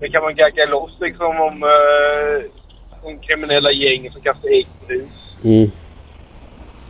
[0.00, 2.50] Men kan man gagga loss liksom om uh,
[3.02, 5.36] de kriminella gängen som kastar ägg på hus?
[5.44, 5.70] mm.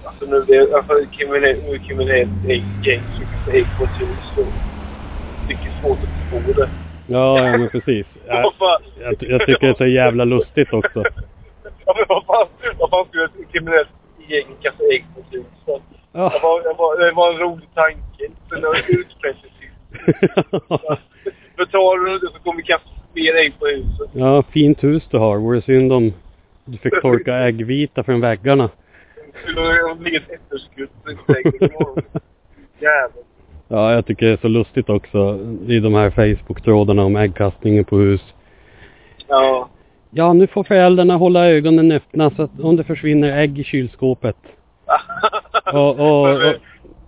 [0.07, 0.92] Alltså nu det alltså,
[1.83, 2.31] kriminellt
[2.83, 4.33] gäng som ägg på ett hus.
[4.35, 4.47] Så
[5.49, 6.71] mycket svårt att förstå det.
[7.07, 8.07] Ja, ja, men precis.
[8.27, 8.53] Jag,
[9.01, 11.05] jag, jag tycker det är så jävla lustigt också.
[11.87, 12.47] Ja, men vad fan,
[12.79, 13.88] vad fan skulle ett kriminellt
[14.29, 15.45] gäng kasta ägg på ett hus?
[16.12, 16.12] Ja.
[16.12, 18.29] Det var, det var, det var en rolig tanke.
[18.51, 20.99] Men det var utpressningssyfte.
[21.57, 24.11] Betalar du inte så kommer vi kasta mer ägg på huset.
[24.12, 25.38] ja, fint hus du har.
[25.38, 26.12] Vore synd om
[26.64, 28.71] du fick torka äggvita från väggarna.
[29.46, 30.90] Det blir ett efterskutt
[31.79, 32.01] på.
[32.81, 33.25] Jävlar.
[33.68, 37.96] Ja, jag tycker det är så lustigt också i de här Facebook-trådarna om äggkastningen på
[37.96, 38.20] hus.
[39.29, 39.68] Ja.
[40.11, 44.37] Ja, nu får föräldrarna hålla ögonen öppna så att om det försvinner ägg i kylskåpet.
[45.72, 46.55] Och, och, och,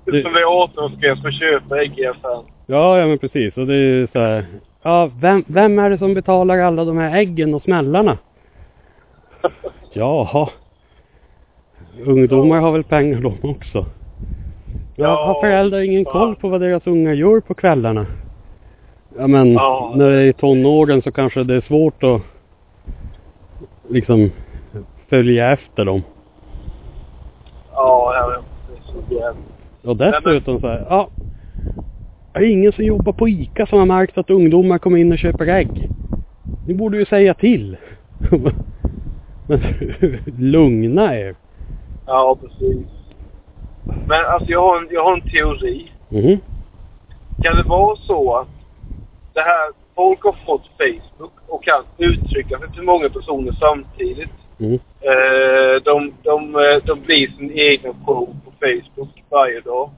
[0.04, 2.44] det, som det är 18-årsgräns för att köpa ägg i affären.
[2.66, 3.56] ja, ja men precis.
[3.56, 4.46] Och det är ju så här.
[4.82, 8.18] Ja, vem, vem är det som betalar alla de här äggen och smällarna?
[9.92, 10.48] Jaha.
[12.04, 13.87] Ungdomar har väl pengar de också.
[14.96, 18.06] Ja, har föräldrar ingen koll på vad deras unga gör på kvällarna?
[19.18, 19.92] Ja men Ja.
[19.96, 22.20] när det är i tonåren så kanske det är svårt att
[23.88, 24.30] liksom
[25.08, 26.02] följa efter dem.
[27.72, 28.40] Ja, ja, ja.
[28.68, 29.40] Det är så jävla...
[29.82, 31.08] Och dessutom så här, ja.
[32.32, 35.18] Är det ingen som jobbar på ICA som har märkt att ungdomar kommer in och
[35.18, 35.88] köper ägg?
[36.66, 37.76] Ni borde ju säga till.
[39.46, 39.61] Men
[40.38, 41.34] lugna er.
[42.09, 42.87] Ja, precis.
[44.07, 45.92] Men alltså jag har en, jag har en teori.
[46.09, 46.40] Mhm.
[47.42, 48.49] Kan det vara så att
[49.35, 54.31] det här, folk har fått Facebook och kan uttrycka sig till många personer samtidigt.
[54.61, 54.75] Mm.
[55.01, 59.90] Eh, de, de, eh, de blir sin egen show på Facebook varje dag.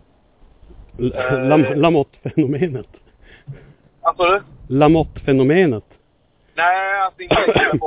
[0.99, 1.49] Eh.
[1.49, 2.87] Lam Lamotte-fenomenet.
[4.03, 4.43] Alltså det?
[4.69, 5.85] Lamotte-fenomenet.
[6.55, 7.79] Nej, alltså inte det.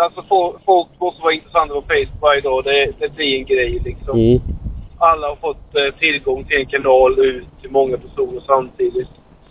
[0.00, 0.22] Alltså
[0.64, 2.64] folk måste vara intressanta på Facebook varje dag.
[2.64, 4.18] Det, det blir en grej liksom.
[4.18, 4.40] Mm.
[4.98, 9.08] Alla har fått eh, tillgång till en kanal ut till många personer samtidigt.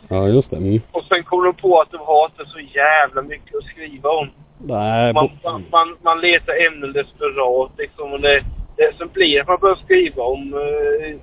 [0.08, 0.56] Ja, just det.
[0.56, 0.82] Mm.
[0.92, 4.30] Och sen kommer de på att de har inte så jävla mycket att skriva om.
[4.58, 8.14] Nej, Man, man, man, man letar ämnen desperat liksom.
[8.14, 8.44] Och det,
[8.78, 11.16] det som blir att man börjar skriva om eh,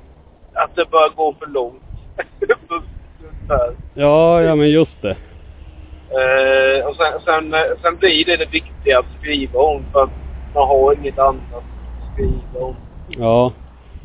[0.62, 1.82] att det börjar gå för långt.
[3.94, 5.16] Ja, ja men just det.
[6.10, 10.08] Eh, och sen, sen, eh, sen blir det det viktiga att skriva om för
[10.54, 11.64] man har inget annat att
[12.14, 12.76] skriva om.
[13.08, 13.52] Ja.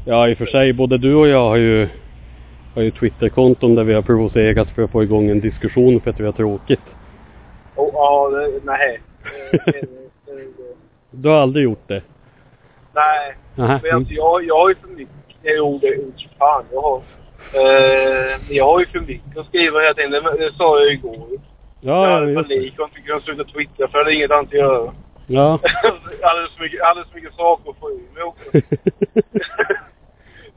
[0.05, 1.89] Ja, i och för sig, både du och jag har ju,
[2.75, 6.19] har ju Twitterkonton där vi har provocerat för att få igång en diskussion för att
[6.19, 6.81] vi har tråkigt.
[7.75, 9.01] Och ja, det, nej.
[9.67, 9.87] Eh,
[11.11, 12.01] Du har aldrig gjort det?
[12.93, 13.35] nej.
[13.55, 13.79] Nähä.
[13.83, 15.15] Men alltså jag, jag har ju för mycket.
[15.43, 15.99] Jo, det är
[16.39, 17.01] fan jag har.
[17.53, 20.11] Eh, jag har ju för mycket att skriva hela tiden.
[20.11, 21.27] Det, det sa jag igår.
[21.81, 24.47] Jag Ja, ja, hade panik och inte kunnat sluta twittra för jag hade inget annat
[24.47, 24.93] att göra.
[25.27, 25.59] Ja.
[26.23, 28.43] alldeles, för mycket, alldeles för mycket saker att få ur mig också.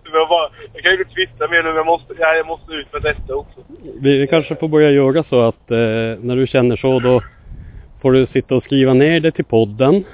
[0.06, 2.46] Så jag, bara, jag kan ju inte twittra mer nu men jag måste, ja, jag
[2.46, 3.60] måste ut med detta också.
[4.00, 5.76] Vi, vi kanske får börja göra så att eh,
[6.20, 7.22] när du känner så då
[8.02, 10.04] får du sitta och skriva ner det till podden.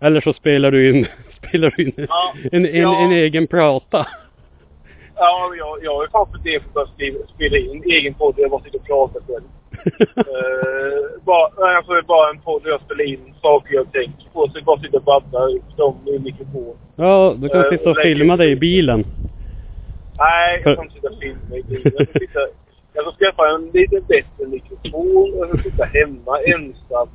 [0.00, 1.06] Eller så spelar du in,
[1.48, 3.04] spelar du in Ja, en, en, ja.
[3.04, 4.06] en egen prata.
[5.16, 8.34] Ja, jag, jag är fan för det för att skriva, spela in en egen podd
[8.36, 9.44] jag bara sitter och pratar själv.
[10.18, 14.46] Uh, bara, alltså, bara en podd där jag spelar in saker jag tänker på.
[14.48, 16.76] Så jag bara sitter och babblar ut dem i mikrofon.
[16.96, 19.04] ja, du kan Eh, sitta och lägger- filma dig i bilen.
[20.18, 21.92] Nej, jag kan inte sitta och filma i bilen.
[21.98, 22.40] Jag ska, sitta,
[22.92, 25.32] jag ska skaffa en lite bättre mikrofon.
[25.38, 27.08] Jag ska sitta hemma ensam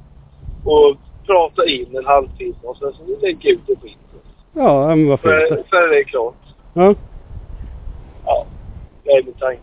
[0.64, 3.88] och prata in en halvtimme och sen så lägga ut det på.
[4.54, 5.48] Ja, men fint.
[5.50, 6.36] Så, så är det klart.
[6.74, 6.96] Ja.
[8.26, 8.46] Ja,
[9.04, 9.62] det är min tanke.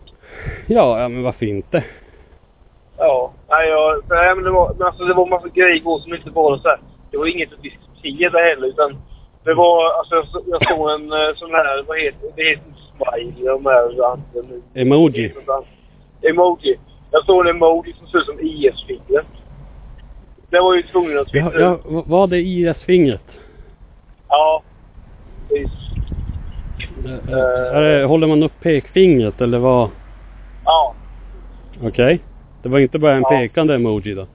[0.67, 1.83] ja, ja men vad fint det.
[2.97, 6.13] Ja, nej, jag, nej men det var, men alltså, det var massa grejer igår som
[6.13, 6.79] inte var så här.
[7.11, 8.97] Det var inget att diskutera heller utan
[9.43, 12.63] det var, alltså jag, så- jag såg en eh, sån här, vad heter det, heter
[12.67, 14.61] inte smiley, de här nu.
[14.81, 15.33] Emoji.
[16.21, 16.79] Emoji.
[17.11, 19.25] Jag såg en emoji som ser ut som IS-fingret.
[20.49, 23.21] Det var ju tvungen att Ja, twittra ja, v- var det IS-fingret?
[24.27, 24.63] Ja.
[25.49, 25.71] Precis.
[27.05, 29.89] Eh, är det, håller man upp pekfingret eller vad?
[30.65, 30.95] Ja.
[31.83, 32.19] Okej.
[32.63, 33.29] Det var inte bara en Ja.
[33.29, 34.27] pekande emoji då?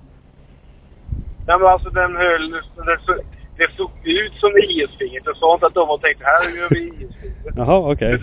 [1.47, 3.23] Nej men alltså den höll, det, så-
[3.57, 5.23] det såg ut som IS-fingret.
[5.25, 7.55] Jag sa inte att de har tänkt här gör vi IS-fingret.
[7.57, 8.19] Jaha, okej.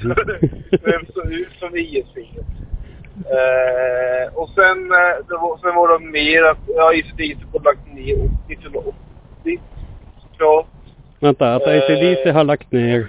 [0.71, 2.45] Den såg ut som IS-fingret.
[3.15, 7.87] Eh, och sen, eh, det var, sen var det mer att ja, ICDC har lagt
[7.93, 9.59] ner 1980.
[10.39, 10.65] Ja.
[11.19, 11.77] Vänta, att Eh.
[11.77, 13.07] ACDC har lagt ner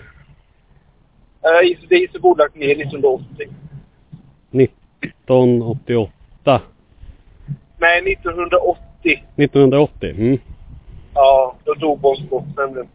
[1.45, 3.49] Eh, ICDC borde lagt ner 1980.
[4.51, 6.61] 1988.
[7.79, 9.23] Nej, 1980.
[9.37, 10.11] 1980?
[10.19, 10.39] Mm.
[11.15, 12.89] Ja, då dog Bon Scott nämligen.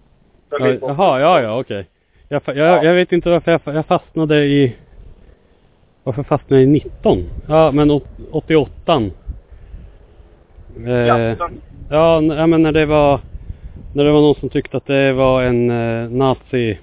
[0.50, 0.90] Den Ja, vet man.
[0.90, 1.88] jaha, ja, ja, okej.
[2.30, 2.84] Jag, fa- jag, Ja.
[2.84, 4.76] jag vet inte varför jag, jag fastnade i...
[6.04, 7.24] Varför fastnade jag i 19?
[7.48, 9.02] Ja, men åt- 88.
[10.86, 10.92] Eh,
[11.90, 13.20] ja, men när det var...
[13.94, 16.78] När det var någon som tyckte att det var en eh, nazi...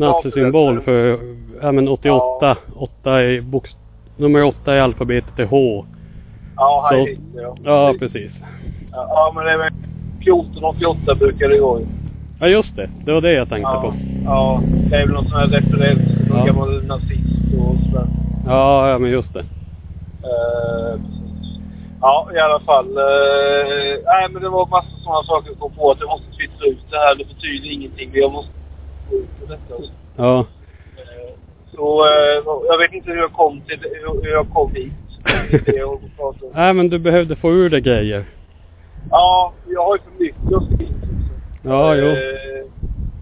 [0.00, 1.18] Nazisymbol Ja, för...
[1.62, 2.56] Ja men 88.
[2.76, 3.70] 8 i box,
[4.16, 5.84] nummer 8 i alfabetet är H.
[6.56, 7.56] Ja, Så- Hitler ja.
[7.64, 8.30] Ja, precis.
[8.92, 9.72] Ja, ja, men det är väl
[10.20, 11.80] 1488 brukar det gå.
[12.40, 12.90] Ja, just det.
[13.04, 13.94] Det var det jag tänkte Ja, på.
[14.24, 16.28] ja, det är väl någon sån här referens.
[16.28, 16.44] Någon Ja.
[16.44, 18.06] gammal nazist och sådär.
[18.46, 19.44] Ja, ja men just det.
[20.22, 21.58] Precis.
[22.00, 22.86] Ja, i alla fall.
[22.96, 26.66] eh, nej, men det var massa sådana saker jag kom på att jag måste twittra
[26.66, 27.14] ut det här.
[27.18, 28.10] Det betyder ingenting.
[28.12, 28.52] Jag måste
[30.16, 30.46] Ja.
[31.74, 33.78] Så eh, jag vet inte hur jag kom till
[34.22, 34.92] hur jag kom hit.
[36.54, 38.24] Nej men du behövde få ur dig grejer.
[39.10, 40.90] Ja, jag har ju för mycket att skriva.
[41.62, 42.06] Ja, jo.
[42.06, 42.14] Eh,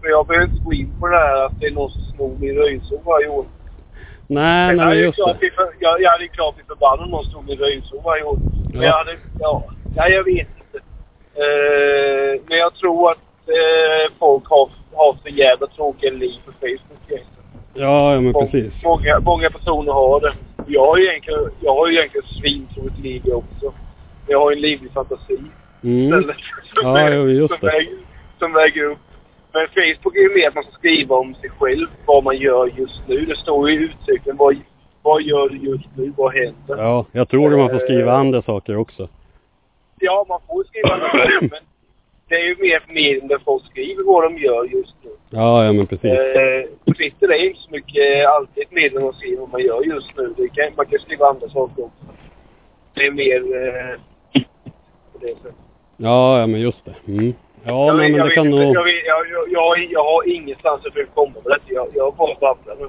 [0.01, 2.37] För jag behöver inte gå in på det här att det är någon som snor
[2.41, 3.45] min röjzon varje år.
[4.27, 5.51] Nej, nej men jag just klart det.
[5.55, 8.39] för- jag, jag hade ju klart blivit förbannad om någon stod min röjzon varje år.
[8.73, 8.87] Men Ja.
[8.87, 9.65] jag hade, ja,
[9.97, 10.79] nej jag vet inte.
[11.35, 13.19] Eh, men jag tror att
[13.49, 17.45] eh, folk har, har för jävla tråkiga liv på Facebook egentligen.
[17.75, 18.73] Ja, ja men precis.
[18.85, 20.33] Många, många personer har det.
[20.67, 23.73] Jag har ju egentligen, jag har ju egentligen svintråkigt liv jag också.
[24.27, 25.39] Jag har ju en livlig fantasi.
[25.83, 26.05] Mm.
[26.05, 26.37] Istället,
[26.75, 27.67] som, Ja, väger- just som, det.
[27.67, 27.99] väger,
[28.39, 28.99] som väger upp.
[29.53, 32.71] Men Facebook är ju mer att man ska skriva om sig själv, vad man gör
[32.77, 33.25] just nu.
[33.27, 34.57] Det står ju i uttrycken, vad,
[35.03, 36.77] vad gör du just nu, vad händer?
[36.85, 39.09] Ja, jag tror man får skriva andra saker också.
[40.01, 41.61] Ja, man får skriva det, men
[42.29, 42.57] det är ju
[42.89, 45.11] mer där folk skriver vad de gör just nu.
[45.31, 46.11] Ja, ja men precis.
[46.11, 50.17] Eh, Twitter är inte så mycket alltid ett medel att se vad man gör just
[50.17, 50.35] nu.
[50.37, 52.05] Det kan, man kan skriva andra saker också.
[52.95, 54.01] Det är mer eh,
[55.13, 55.55] på det sättet.
[55.97, 56.95] Ja, ja men just det.
[57.13, 57.35] Mm.
[57.65, 58.61] Ja, jag, men, jag, det kan nog...
[58.61, 58.89] jag,
[59.49, 61.65] jag, jag, har ingenstans att försöka komma med detta.
[61.67, 62.89] Jag, jag bara babblar nu.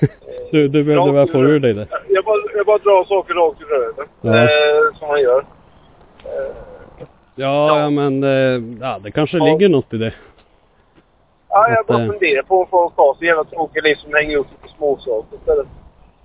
[0.50, 1.88] du, du behövde väl få ur dig det?
[2.08, 4.06] Jag bara, jag bara drar saker rakt i röven.
[4.20, 4.42] Ja.
[4.42, 5.44] Eh, som man gör.
[6.24, 6.56] Eh,
[7.34, 9.44] Ja, ja men eh, ja, det kanske Ja.
[9.44, 10.14] ligger något i det.
[11.48, 14.36] ja, jag bara eh, funderar på om folk har så jävla tråkiga liv som hänger
[14.36, 15.66] upp sig på småsaker istället.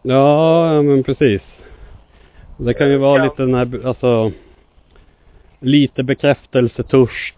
[0.02, 1.41] Ja, men precis.
[2.58, 3.24] Det kan ju vara Ja.
[3.24, 4.32] lite den här, alltså...
[5.60, 7.36] Lite bekräftelsetörst.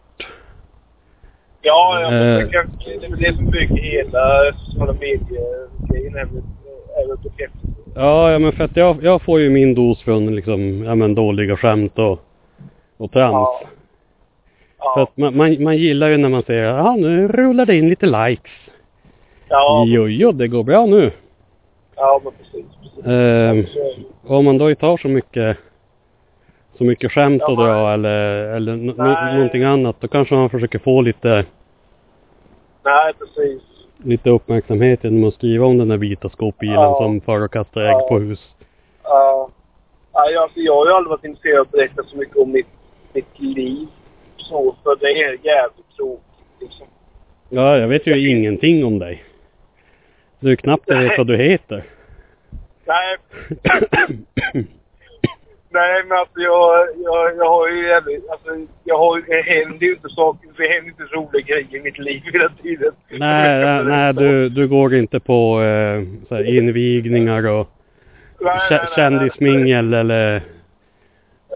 [1.61, 2.37] Ja, ja men Eh.
[2.37, 6.13] det, kan, det är väl det som bygger hela sociala medier-grejen.
[6.13, 6.27] väl
[7.23, 7.73] bekräftelse.
[7.95, 11.15] Ja, ja men för att jag, jag får ju min dos från liksom, ja men
[11.15, 12.19] dåliga skämt och,
[12.97, 13.33] och trams.
[13.33, 13.59] Ja.
[13.61, 13.67] För
[14.79, 17.89] Ja, att man, man, man gillar ju när man säger, ja nu rullar det in
[17.89, 18.51] lite likes.
[19.49, 21.11] ja, Jo, jo, det går bra nu.
[21.95, 22.65] ja men precis.
[23.73, 24.05] precis.
[24.27, 25.57] Och om man då inte har så mycket
[26.77, 29.31] så mycket skämt Ja, att dra eller, eller no, Nej.
[29.33, 29.95] no, någonting annat.
[29.99, 31.45] Då kanske man försöker få lite,
[32.83, 33.61] Nej, precis.
[33.97, 36.97] lite uppmärksamhet genom att skriva om den där vita skåpbilen Ja.
[37.25, 38.07] som och kastar ägg Ja.
[38.09, 38.39] på hus.
[39.03, 39.49] Ja.
[40.13, 42.51] Ja, jag, alltså, jag har ju aldrig varit intresserad av att berätta så mycket om
[42.51, 42.67] mitt,
[43.17, 43.87] mitt liv.
[44.37, 46.87] Så, för det är jävligt tråkigt liksom.
[47.49, 49.23] Ja, jag vet ju ingenting om dig.
[50.39, 51.17] Du knappt jag vet Nej.
[51.17, 51.83] vad du heter.
[52.85, 53.17] Nej,
[55.69, 58.49] nej men alltså jag, jag, jag har ju jävligt, alltså
[58.83, 62.21] jag har det händer ju inte saker, det händer inte roliga grejer i mitt liv
[62.33, 62.91] hela tiden.
[63.09, 67.69] Nej, nej, nej du, du går inte på eh, invigningar och
[68.41, 68.95] Nej, nej, kä- nej, nej.
[68.95, 70.41] kändismingel eller...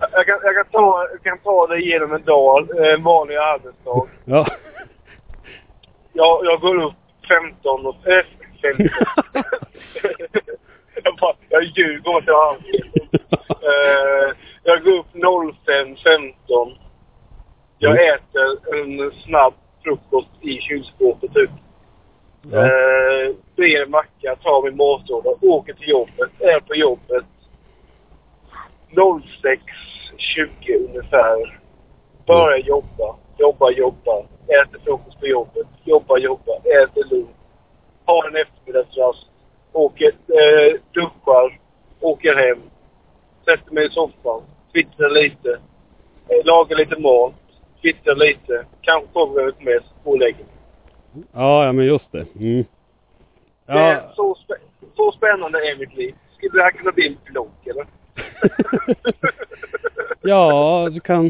[0.01, 3.35] Jag kan, jag kan, ta, jag kan ta det genom en dag, eh, en vanlig
[3.35, 4.07] arbetsdag.
[4.25, 4.47] Ja.
[6.13, 6.93] Jag, jag går upp
[7.27, 8.07] 15 och...
[8.07, 8.25] Äh,
[8.61, 8.87] 15.
[11.03, 14.33] jag, bara, jag ljuger åt jag uh,
[14.63, 16.75] Jag går upp 05.15.
[17.79, 18.13] Jag Mm.
[18.13, 21.49] äter en snabb frukost i kylskåpet typ.
[22.51, 22.57] Ja.
[22.57, 27.25] Uh, ber macka, tar min matlåda, åker till jobbet, är på jobbet
[30.35, 31.59] 06.20 ungefär.
[32.27, 34.23] Börjar jobba, jobba, jobba.
[34.47, 36.51] Äter frukost på jobbet, jobba, jobba,
[36.83, 37.29] äter lunch.
[38.05, 39.27] Har en eftermiddagsrast.
[39.73, 41.59] Åker, eh, duschar,
[41.99, 42.59] åker hem.
[43.45, 44.41] Sätter mig i soffan,
[44.73, 45.49] twittrar lite.
[46.29, 47.33] Eh, lagar lite mat,
[47.81, 48.65] twittrar lite.
[48.81, 51.23] Kanske kommer mess, går och lägger mig.
[51.33, 52.25] ja, ja men just det.
[52.39, 52.65] Mm.
[53.65, 54.11] Det är Ja.
[54.15, 56.15] så, spä- så spännande är mitt liv.
[56.37, 57.85] Skulle det här kunna bli en vlogg eller?
[60.21, 61.25] ja, du kan...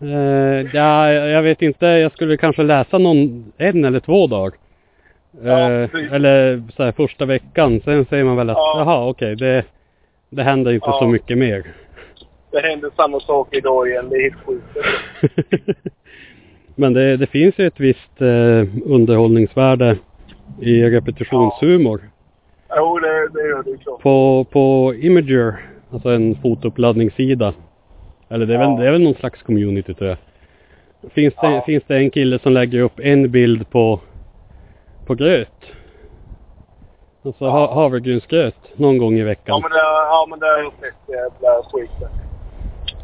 [0.00, 1.86] Eh, ja, jag vet inte.
[1.86, 4.52] Jag skulle kanske läsa någon en eller två dagar.
[5.42, 7.80] Ja, Eh, eller så här första veckan.
[7.84, 8.74] Sen säger man väl att Ja.
[8.78, 9.64] jaha okej det,
[10.30, 10.98] det händer inte Ja.
[10.98, 11.74] så mycket mer.
[12.50, 14.08] Det händer samma sak idag igen.
[14.10, 14.76] Det är helt sjukt.
[16.74, 19.96] Men det, det finns ju ett visst eh, underhållningsvärde
[20.60, 22.00] i repetitionshumor.
[22.76, 24.02] Jo, det, det gör det klart.
[24.02, 25.60] På, på Imager,
[25.92, 27.54] alltså en fotouppladdningssida.
[28.28, 28.76] Eller det är, väl, Ja.
[28.76, 30.18] det är väl någon slags community tror jag.
[31.12, 31.62] Finns det, Ja.
[31.66, 34.00] finns det en kille som lägger upp en bild på,
[35.06, 35.48] på gröt.
[37.24, 37.50] Alltså Ja.
[37.50, 39.60] ha, havregrynsgröt någon gång i Ja, veckan.
[39.62, 41.14] men det, ja, men det har jag sett.
[41.14, 41.90] Jävla skit.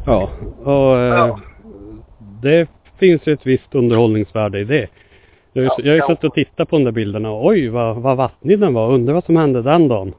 [0.05, 0.29] Ja,
[0.63, 1.39] och eh, Ja.
[2.41, 2.67] det
[2.99, 4.87] finns ju ett visst underhållningsvärde i det.
[5.53, 6.07] Jag har ju Ja, jag har ju ja.
[6.07, 8.91] suttit och tittat på de där bilderna och oj vad, vad vattnig den var.
[8.93, 10.13] Undrar vad som hände den dagen.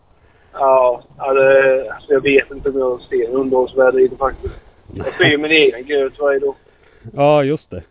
[0.59, 4.55] Ja, det, alltså jag vet inte om jag ser underhållsvärde i det faktiskt.
[4.95, 6.55] Jag ser ju min egen gröt varje dag.
[7.15, 7.83] Ja, just det.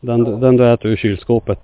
[0.00, 0.30] Den, Ja.
[0.30, 1.58] den du äter ur kylskåpet.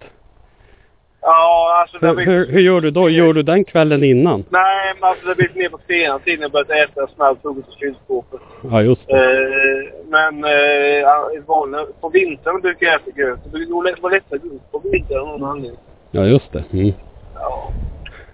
[1.21, 2.33] Ja, alltså Hur, blivit...
[2.35, 3.09] hur, hur gör du då?
[3.11, 4.45] Gör du den kvällen innan?
[4.51, 7.69] Nej, men alltså det blivit mer på senare tid när jag börjat äta snabb frukost
[7.69, 8.41] i kylskåpet.
[8.71, 9.13] Ja, just det.
[9.17, 13.39] Eh, men eh, vanliga, på vintern brukar jag äta gröt.
[13.45, 15.81] Det brukar gå lätt- vara lättare upp på vintern av någon anledning.
[16.11, 16.65] Ja, just det.
[16.73, 16.93] Mm.
[17.35, 17.71] Ja.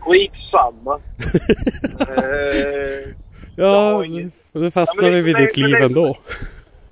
[0.04, 0.98] Skitsamma.
[2.00, 3.10] Eh,
[3.56, 6.16] jag ja, har ingen- nu Ja, fastnar det- vi vid ditt liv ändå.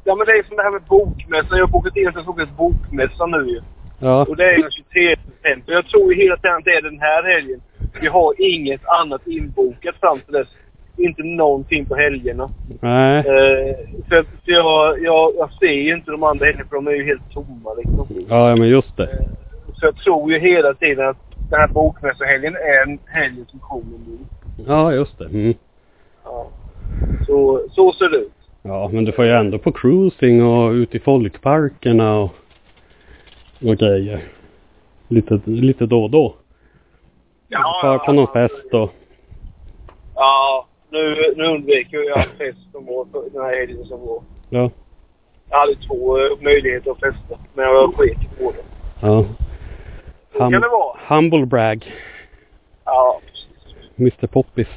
[0.04, 1.58] ja men det är som det här med bokmässan.
[1.58, 3.60] Jag har bokat in en sån bokmässa nu ju.
[3.98, 5.72] Ja, Och det är den 23 september.
[5.74, 7.60] Jag tror ju hela tiden att det är den här helgen.
[8.00, 10.48] Vi har inget annat inbokat fram till dess.
[10.96, 12.50] Inte någonting på helgerna.
[12.80, 13.18] nej.
[13.18, 13.76] Eh,
[14.08, 17.04] för för jag, jag, jag ser ju inte de andra helgerna för de är ju
[17.04, 18.06] helt tomma liksom.
[18.28, 19.02] Ja, ja, men just det.
[19.04, 19.26] Eh,
[19.74, 21.16] Så jag tror ju hela tiden att
[21.52, 24.18] den här bokmässohelgen är en helg som kommer nu.
[24.66, 25.24] Ja, just det.
[25.24, 25.54] Mm.
[26.24, 26.48] Ja.
[27.26, 28.32] Så, så ser det ut.
[28.62, 32.30] Ja, men du får ju ändå på cruising och ut i folkparkerna och,
[33.64, 34.22] och grejer.
[35.08, 36.34] Lite, lite då och då.
[37.48, 38.90] Ja, Far på någon fest och...
[40.14, 44.22] Ja, nu, nu undviker jag fest som var den här helgen som var.
[44.50, 44.70] Ja.
[45.50, 48.58] Jag hade två eh, möjligheter att festa, men jag sket i båda.
[49.00, 49.24] Ja.
[50.32, 50.98] Så kan det vara.
[51.08, 51.92] humble brag.
[52.84, 53.20] Ja.
[53.98, 54.68] Mr Poppis.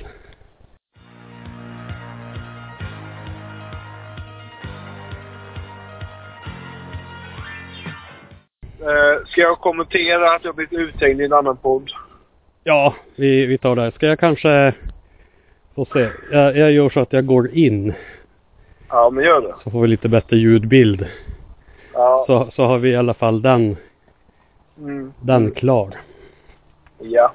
[8.79, 11.91] Eh, ska jag kommentera att jag blivit uthängd i en annan podd?
[12.63, 13.91] Ja, vi, vi tar det.
[13.91, 14.73] Ska jag kanske...
[15.75, 16.09] Få se.
[16.31, 17.93] Jag, jag gör så att jag går in.
[18.89, 19.55] Ja, men gör det.
[19.63, 21.07] Så får vi lite bättre ljudbild.
[21.93, 22.23] Ja.
[22.27, 23.77] Så, så har vi i alla fall den,
[24.77, 25.13] Mm.
[25.21, 26.01] den klar.
[26.99, 27.33] Ja.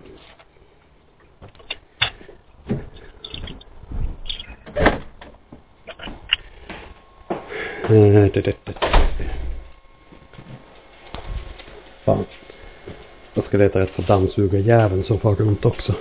[7.89, 8.27] Eh,
[12.05, 12.25] Fan.
[13.35, 15.95] Jag ska leta rätt på dammsugarjäveln som far runt också.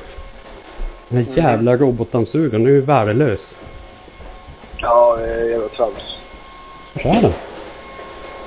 [1.09, 1.45] Den här Mm.
[1.45, 3.39] jävla robotdammsugaren är ju värdelös.
[4.77, 6.17] Ja, är jävla trams.
[6.93, 7.33] Var är den?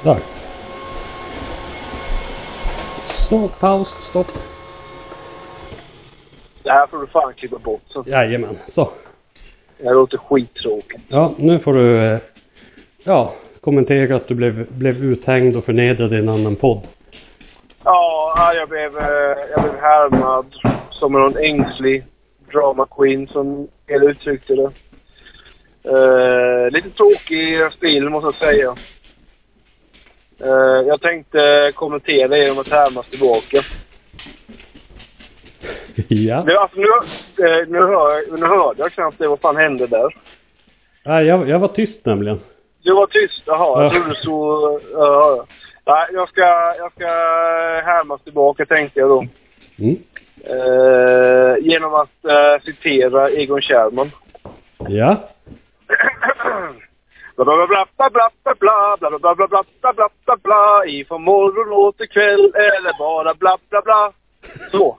[0.02, 0.20] Där.
[3.32, 4.26] Stopp, paus, stopp.
[6.62, 7.82] Det här får du fan klippa bort.
[7.88, 8.04] Så.
[8.06, 8.92] Jajamän, så.
[9.78, 11.02] Det här låter skittråkigt.
[11.08, 12.18] Ja, nu får du eh,
[13.02, 16.80] ja, kommentera att du blev, blev uthängd och förnedrad i en annan podd.
[17.84, 20.46] Ja, ja, jag blev, eh, jag blev härmad
[20.90, 22.04] som någon ängslig
[22.52, 24.70] drama queen som El uttryckte det.
[25.84, 28.76] Eh, lite tråkig stil måste jag säga.
[30.40, 33.64] Eh, jag tänkte kommentera genom att härmas tillbaka.
[36.08, 36.42] ja.
[36.46, 36.86] Det, alltså, nu,
[37.46, 39.28] eh, nu, hör, nu hörde jag knappt det.
[39.28, 40.16] Vad fan hände där?
[41.04, 42.40] Nej, jag, jag var tyst nämligen.
[42.82, 43.42] Du var tyst?
[43.46, 44.00] Jaha, jag Ja.
[44.00, 44.80] trodde så...
[44.92, 45.46] Ja,
[45.86, 46.40] Nej, jag ska,
[46.78, 47.06] jag ska
[47.84, 49.26] härmas tillbaka tänkte jag då.
[49.78, 49.96] Mm.
[50.44, 54.10] Eh, genom att eh, citera Egon Kjellman.
[54.88, 55.28] Ja.
[57.44, 60.36] Bla bla bla bla bla bla bla bla bla bla bla bla bla bla bla
[60.42, 64.12] bla ifrån morgon åt till kväll eller bara bla bla bla.
[64.70, 64.98] Så.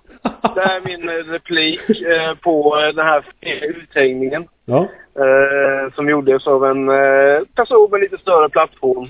[0.56, 3.26] Det är min eh, replik eh, på eh, den här
[3.62, 4.48] uthängningen.
[4.66, 4.88] Ja.
[5.16, 9.04] Eh, som gjordes av en eh, person med lite större plattform.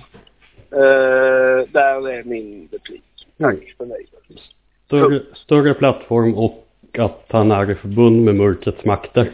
[0.71, 3.03] Eh, där är min replik.
[3.39, 4.05] Tack för mig.
[4.86, 6.65] Större, större plattform och
[6.97, 9.31] att han är i förbund med mörkrets makter.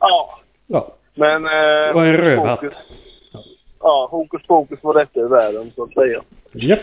[0.00, 0.92] Ja, Ja.
[1.16, 1.44] Men...
[1.44, 2.60] Eh, Och en rövhatt.
[2.60, 2.76] hokus-
[3.80, 6.22] Ja, hokus pokus var detta i världen så att säga.
[6.52, 6.80] Japp.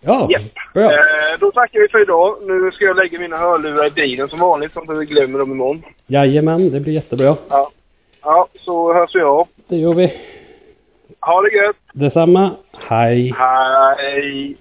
[0.00, 0.42] Ja, Japp.
[0.74, 0.82] bra.
[0.92, 2.36] Eh, då tackar vi för idag.
[2.42, 5.52] Nu ska jag lägga mina hörlurar i bilen som vanligt så att inte glömmer dem
[5.52, 5.82] imorgon.
[6.06, 7.36] Jajamän, det blir jättebra.
[7.48, 7.70] Ja.
[8.22, 9.48] Ja, så hörs vi av.
[9.68, 10.12] Det gör vi.
[11.20, 11.76] Ha det gött!
[11.92, 12.50] Detsamma.
[12.88, 13.34] Hej.
[13.38, 14.56] Hej!